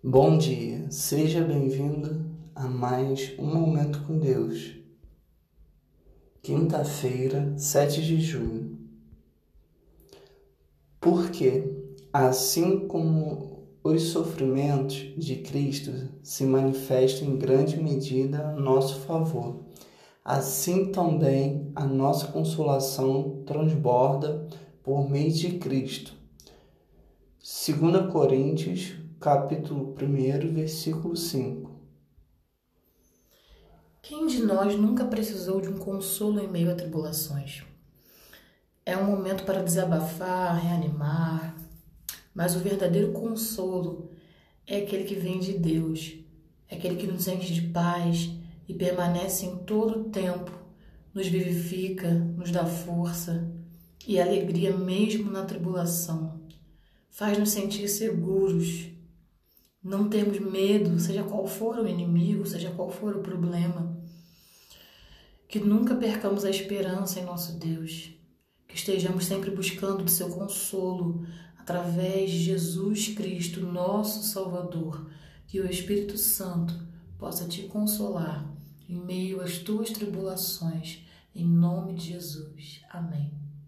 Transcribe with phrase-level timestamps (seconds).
[0.00, 4.76] Bom dia, seja bem-vindo a mais um Momento com Deus.
[6.40, 8.78] Quinta-feira, 7 de junho.
[11.00, 11.64] Porque,
[12.12, 15.90] assim como os sofrimentos de Cristo
[16.22, 19.64] se manifestam em grande medida a nosso favor,
[20.24, 24.46] assim também a nossa consolação transborda
[24.80, 26.14] por meio de Cristo.
[27.40, 31.76] 2 Coríntios capítulo 1, versículo 5.
[34.00, 37.64] Quem de nós nunca precisou de um consolo em meio a tribulações?
[38.86, 41.56] É um momento para desabafar, reanimar,
[42.32, 44.12] mas o verdadeiro consolo
[44.64, 46.14] é aquele que vem de Deus,
[46.68, 48.30] é aquele que nos enche de paz
[48.68, 50.52] e permanece em todo o tempo,
[51.12, 53.52] nos vivifica, nos dá força
[54.06, 56.40] e alegria mesmo na tribulação.
[57.10, 58.96] Faz-nos sentir seguros,
[59.88, 63.96] não termos medo, seja qual for o inimigo, seja qual for o problema.
[65.48, 68.10] Que nunca percamos a esperança em nosso Deus.
[68.68, 75.10] Que estejamos sempre buscando o seu consolo através de Jesus Cristo, nosso Salvador.
[75.46, 76.74] Que o Espírito Santo
[77.18, 78.46] possa te consolar
[78.86, 81.02] em meio às tuas tribulações.
[81.34, 82.82] Em nome de Jesus.
[82.90, 83.47] Amém.